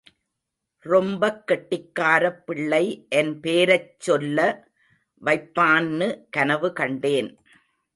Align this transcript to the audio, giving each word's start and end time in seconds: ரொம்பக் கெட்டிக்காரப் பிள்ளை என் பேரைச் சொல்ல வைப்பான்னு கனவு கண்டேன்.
ரொம்பக் 0.85 1.43
கெட்டிக்காரப் 1.47 2.45
பிள்ளை 2.45 3.05
என் 3.09 3.39
பேரைச் 3.39 3.99
சொல்ல 3.99 4.67
வைப்பான்னு 5.25 6.23
கனவு 6.29 6.73
கண்டேன். 6.73 7.37